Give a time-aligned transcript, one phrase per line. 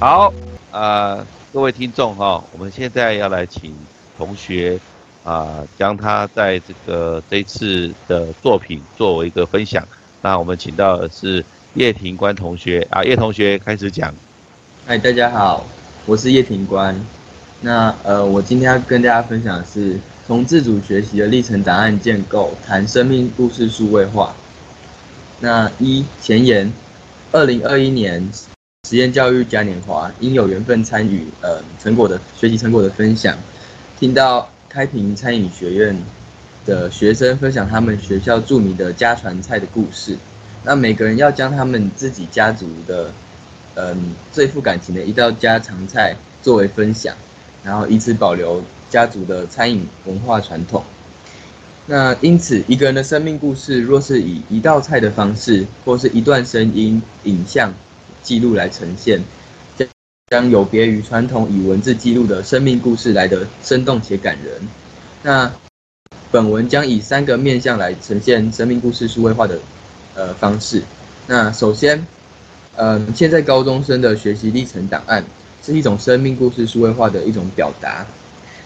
[0.00, 0.32] 好，
[0.70, 3.74] 呃，各位听众哈，我们现在要来请
[4.16, 4.78] 同学
[5.24, 9.84] 啊，将他在这个这次的作品作为一个分享。
[10.22, 11.44] 那我们请到的是
[11.74, 14.14] 叶庭官同学啊，叶同学开始讲。
[14.86, 15.66] 嗨，大家好，
[16.06, 17.04] 我是叶庭官。
[17.60, 24.32] 那呃，我今天要跟大家分享的是从自主学习的历程档案建构谈生命故事数位化。
[25.40, 26.72] 那一前言，
[27.32, 28.30] 二零二一年
[28.88, 33.36] 实验教育嘉年华，因有缘分参与呃成果的学习成果的分享，
[34.00, 35.94] 听到开平餐饮学院
[36.64, 40.16] 的学生分享他们学校著名的家传菜的故事。
[40.64, 43.12] 那每个人要将他们自己家族的
[43.74, 47.14] 嗯最富感情的一道家常菜作为分享。
[47.62, 50.82] 然后以此保留家族的餐饮文化传统。
[51.84, 57.70] 那因此，一个人的生命故事，若是以一道菜的方式，或是一段声音、影像
[58.28, 59.22] 记录来呈现，
[59.78, 59.88] 将
[60.28, 64.60] 将有别于传统以文字记录的生命故事来得生动且感人。
[65.22, 65.50] 那
[66.30, 69.58] 本文将以三个面向来呈现生命故事数位化的
[70.14, 70.82] 呃方式。
[71.26, 72.06] 那首先，
[72.76, 75.24] 嗯，现在高中生的学习历程档案。
[75.60, 78.06] 是一种生命故事数位化的一种表达。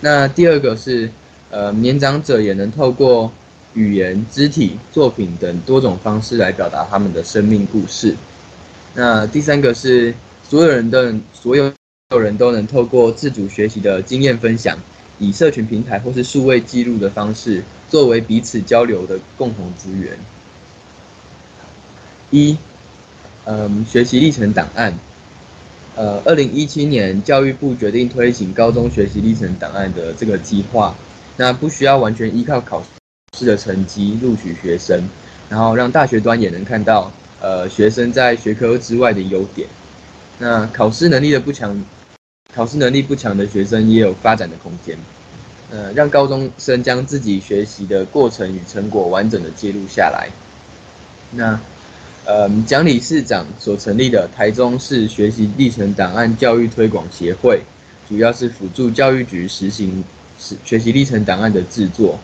[0.00, 1.10] 那第二个是，
[1.50, 3.30] 呃，年长者也能透过
[3.74, 8.16] 语言、肢体、作品等多种方式来表达他们的生命故事。
[8.98, 11.70] 那第三个是，所有人的所有
[12.18, 14.78] 人都能透过自主学习的经验分享，
[15.18, 20.18] 以社群平台或是数位记录的方式，作为彼此交流的共同资源。
[22.30, 22.56] 一，
[23.44, 24.98] 嗯，学习历程档案。
[25.94, 30.94] 呃，二零一七年教育部决定推行高中学习历程档案的这个计划，
[31.36, 32.82] 那不需要完全依靠考
[33.36, 35.02] 试的成绩录取学生，
[35.50, 37.12] 然后让大学端也能看到
[37.46, 39.68] 呃学生在学科之外的优点。
[40.38, 41.80] 那考试能力的不强，
[42.52, 44.98] 考试能力不强的学生也有发展的空间。
[45.70, 50.28] 呃，让高中生将自己学习的过程与成果完整的记录下来。
[51.30, 51.60] 那。
[52.28, 57.60] 呃，蒋理事长所成立的台中市学习历程档案教育推广协会，
[58.08, 60.02] 主要是辅助教育局实行
[60.36, 62.18] 学学习历程档案的制作。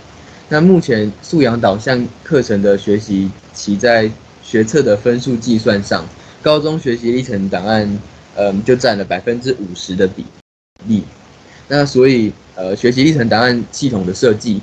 [0.49, 4.11] 那目前素养导向课程的学习，其在
[4.53, 6.05] 学测的分数计算上，
[6.43, 7.99] 高中学习历程档案，
[8.37, 10.27] 嗯，就占了百分之五十的比
[10.87, 11.05] 例。
[11.69, 14.61] 那所以，呃，学习历程档案系统的设计，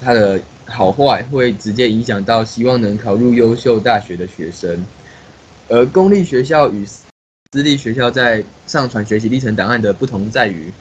[0.00, 0.40] 它的。
[0.68, 4.84] 好坏会直接影响到希望能考入优秀大学的学生，
[5.68, 10.72] 而公立学校与私立学校在上传学习历程档案的不同在于，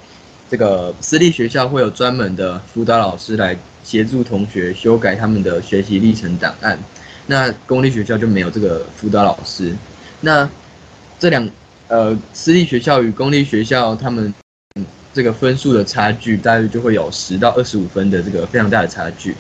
[0.50, 6.80] 这个私立学校会有专门的辅导老师来协助同学修改他们的学习历程档案，
[7.28, 9.74] 那公立学校就没有这个辅导老师。
[10.22, 10.50] 那
[11.20, 11.48] 这两
[11.88, 14.34] 呃私立学校与公立学校他们
[15.14, 19.36] 这个分数的差距，大约就会有十到二十五分的这个非常大的差距。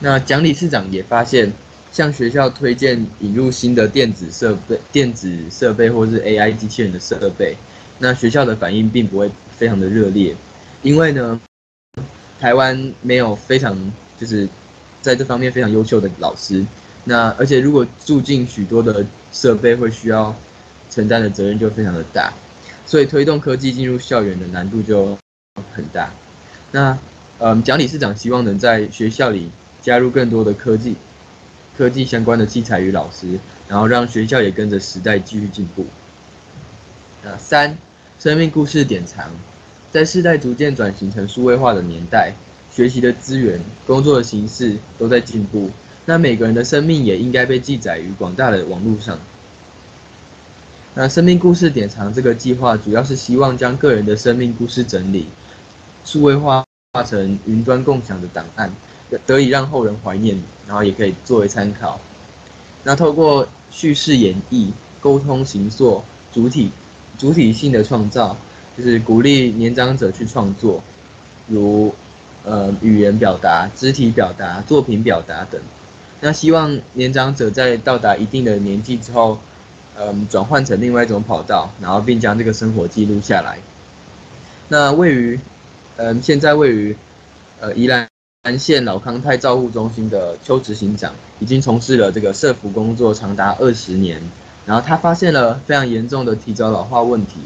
[0.00, 1.50] 那蒋理事长也发现，
[1.90, 7.56] 向学校推荐引入新的电子设备、电子设备或是 AI 机器人的设备，
[7.98, 10.34] 那学校的反应并不会非常的热烈，
[10.82, 11.40] 因为呢，
[12.40, 13.78] 台湾没有非常
[14.18, 14.48] 就是
[15.04, 16.64] 在这方面非常优秀的老师，
[17.04, 20.34] 那而且如果住进许多的设备，会需要
[20.90, 22.32] 承担的责任就非常的大，
[22.86, 25.16] 所以推动科技进入校园的难度就
[25.70, 26.10] 很大。
[26.72, 26.98] 那
[27.38, 29.50] 嗯，蒋理事长希望能在学校里。
[29.84, 30.96] 加入更多的科技、
[31.76, 33.38] 科技相关的器材与老师，
[33.68, 35.84] 然后让学校也跟着时代继续进步。
[37.22, 37.76] 那三，
[38.18, 39.30] 生命故事典藏，
[39.92, 42.32] 在世代逐渐转型成数位化的年代，
[42.74, 45.70] 学习的资源、工作的形式都在进步，
[46.06, 49.18] 那每个人的生命也应该被记载于广大的网络上。
[50.94, 55.26] 那生命故事典藏这个计划，主要是希望将个人的生命故事整理、
[56.04, 58.72] 数位化，化成云端共享的档案。
[59.26, 60.36] 得以让后人怀念，
[60.66, 62.00] 然后也可以作为参考。
[62.82, 64.70] 那透过叙事演绎、
[65.00, 66.70] 沟通形作、主体
[67.16, 68.36] 主体性的创造，
[68.76, 70.82] 就是鼓励年长者去创作，
[71.46, 71.94] 如
[72.44, 75.60] 呃语言表达、肢体表达、作品表达等。
[76.20, 79.38] 那希望年长者在到达一定的年纪之后，
[79.98, 83.58] 嗯，转换成另外一种跑道，然后并将这个生活记录下来。
[84.68, 85.40] 那位于
[85.96, 86.96] 嗯现在位于
[87.60, 88.06] 呃宜兰。
[88.46, 94.20] 南县老康泰照护中心的邱执行长已经从事了这个社服工作长达二十年，
[94.66, 97.36] 然后他发现了非常严重的提早老化问题。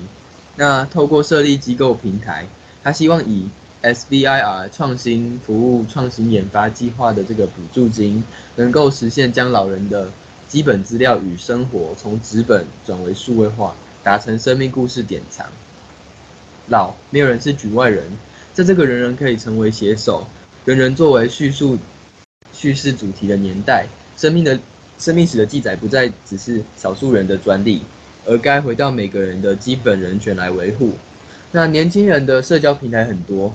[0.57, 2.45] 那透过设立机构平台，
[2.83, 3.49] 他希望以
[3.83, 8.23] SBIR 创新服务创新研发计划的这个补助金，
[8.57, 10.11] 能够实现将老人的
[10.49, 15.47] 基本资料与生活从纸本转为数位化，达成生命故事典藏。
[16.67, 18.05] 老，没有人是局外人，
[18.53, 20.27] 在这个人人可以成为写手，
[20.65, 21.79] 人人作为叙述
[22.53, 23.87] 叙事主题的年代，
[24.17, 24.59] 生命的
[24.99, 27.83] 生命史的记载不再只是少数人的专利，
[28.27, 30.95] 而该回到每个人的基本人权来维护。
[31.53, 33.55] 那年轻人的社交平台很多，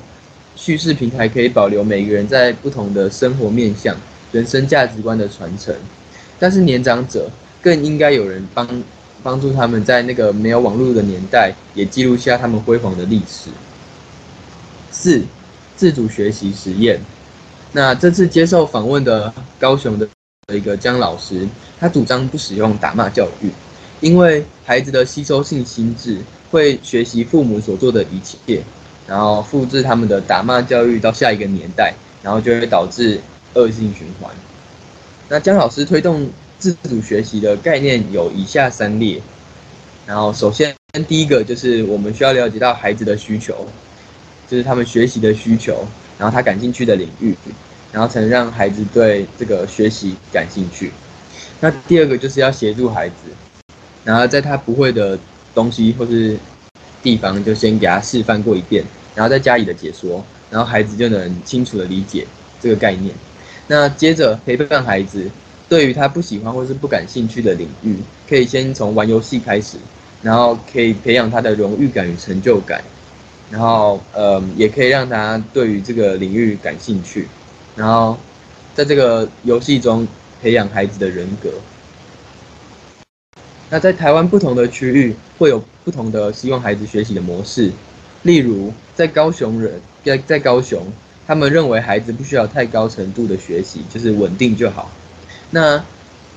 [0.55, 3.95] 叙事平台可以保留每个人在不同的生活面向、
[4.31, 5.75] 人生价值观的传承，
[6.39, 7.29] 但是年长者
[7.61, 8.67] 更应该有人帮。
[9.21, 13.49] 帮助他们在那个没有网络的年代，也记录下他们辉煌的历史。
[14.91, 15.21] 四、
[15.77, 16.99] 自主学习实验。
[17.71, 20.05] 那这次接受访问的高雄的
[20.53, 21.47] 一个姜老师，
[21.79, 23.49] 他主张不使用打骂教育，
[24.01, 26.17] 因为孩子的吸收性心智
[26.51, 28.61] 会学习父母所做的一切，
[29.07, 33.19] 然后复制他们的打骂教育到下一个年代，然后就会导致
[33.53, 34.31] 恶性循环。
[35.29, 36.29] 那江老师推动。
[36.59, 39.21] 自主学习的概念有以下三列，
[40.07, 40.73] 然后首先
[41.09, 43.67] 第一个就是我们需要了解到孩子的需求，
[44.47, 45.85] 就是他们学习的需求，
[46.17, 47.35] 然后他感兴趣的领域，
[47.91, 50.93] 然后才能让孩子对这个学习感兴趣。
[51.59, 53.15] 那第二个就是要协助孩子，
[54.05, 55.19] 然后在他不会的
[55.53, 56.37] 东西或是
[57.03, 58.83] 地方，就先给他示范过一遍，
[59.13, 62.25] 然后再加以的解说，然后孩子就能清楚的理解
[62.59, 63.13] 这个概念。
[63.67, 65.29] 那接着陪伴孩子。
[65.69, 67.97] 对于他不喜欢或是不感兴趣的领域，
[68.29, 69.77] 可以先从玩游戏开始，
[70.21, 72.83] 然后可以培养他的荣誉感与成就感，
[73.49, 77.27] 然后呃，也可以让他对于这个领域感兴趣，
[77.75, 78.15] 然后
[78.75, 80.07] 在这个游戏中
[80.43, 81.49] 培养孩子的人格。
[83.71, 87.71] 那在台湾不同的区域会有不同的希望孩子学习的模式，
[88.23, 90.85] 例如在高雄人在在高雄，
[91.27, 94.91] 他们认为孩子不需要太高程度的学习，就是稳定就好。
[95.51, 95.83] 那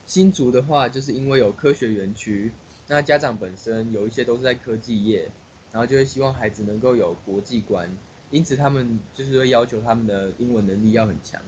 [0.06, 2.52] 新竹的话，就是因为有科学园区，
[2.88, 5.28] 那家长本身有一些都是在科技业，
[5.72, 7.90] 然后就会希望孩子能够有国际观，
[8.30, 11.40] 因此他们就是会要求他们的英文能力要很强。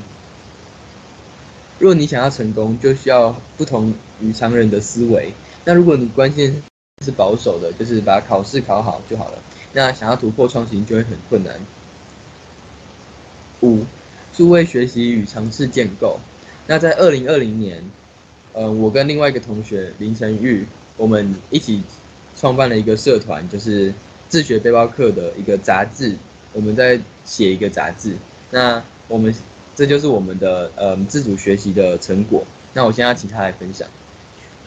[1.79, 5.33] 如果你想要成功，就需要不同于常人的思维。
[5.65, 6.61] 那如果你关键
[7.05, 9.39] 是保守的，就是把考试考好就好了。
[9.73, 11.59] 那想要突破创新就会很困难。
[13.61, 13.85] 五，
[14.35, 16.19] 数位学习与尝试建构。
[16.67, 17.83] 那在二零二零年，
[18.53, 20.67] 呃，我跟另外一个同学林晨玉，
[20.97, 21.83] 我们一起
[22.37, 23.93] 创办了一个社团，就是
[24.29, 26.15] 自学背包客的一个杂志。
[26.53, 28.15] 我们在写一个杂志。
[28.51, 29.35] 那我们
[29.77, 32.45] 这就是我们的呃自主学习的成果。
[32.75, 33.89] 那我现在请他来分享。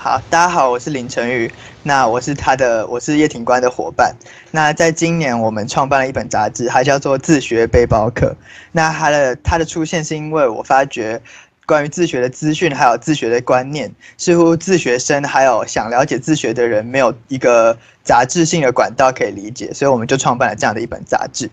[0.03, 1.51] 好，大家好，我是林晨宇。
[1.83, 4.15] 那我是他的，我是叶挺官的伙伴。
[4.50, 8.25] 那在今年，我们创办了一本杂志，它叫做《自学背包客》。
[8.71, 11.21] 那它的它的出现是因为我发觉。
[11.68, 21.48] 关于自学的资讯，还有自学的观念，似乎自学生还有想了解自学的人，没有一个杂志性的管道可以理解，所以我们就创办了这样的一本杂志。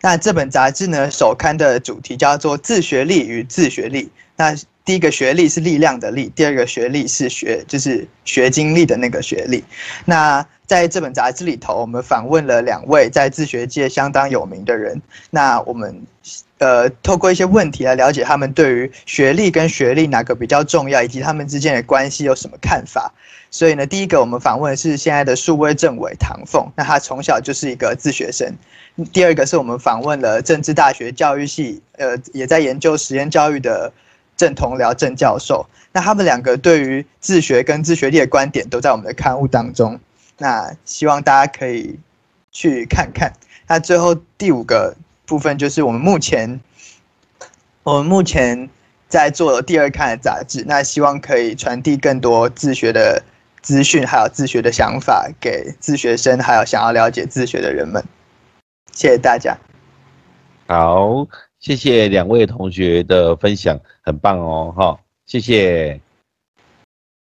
[0.00, 4.08] 那这本杂志呢，首刊的主题叫做“自学力与自学力”。
[4.38, 4.54] 那
[4.88, 9.62] 第一个学历是力量的力，第二个学历是学，就是学经历的那个学历。
[10.06, 15.02] 那在这本杂志里头，我们访问了两位在自学界相当有名的人。
[15.28, 16.02] 那我们。
[16.58, 23.14] 呃，透过一些问题来了解他们对于学历跟学历哪个比较重要，以及他们之间的关系有什么看法。
[23.48, 28.52] 所以呢，第一个我们访问的是现在的数位政委唐凤，那他从小就是一个自学生。
[29.12, 33.92] 第二个是我们访问了政治大学教育系，呃，也在研究实验教育的
[34.38, 35.66] 郑同僚郑教授。
[35.92, 40.00] 那他们两个对于自学跟自学历的观点都在我们的刊物当中。
[40.38, 41.98] 那希望大家可以
[42.50, 43.30] 去看看。
[43.66, 44.96] 那最后第五个。
[45.28, 46.58] 部分就是我们目前，
[47.82, 48.70] 我们目前
[49.10, 53.22] 在做的第二刊的杂志，那希望可以传递更多自学的
[53.60, 58.02] 资讯，还有自学的想法给自学生，还有想要了解自学的人们。
[58.90, 59.54] 谢谢大家。
[60.66, 61.26] 好，
[61.60, 66.00] 谢谢两位同学的分享，很棒哦，哈，谢谢。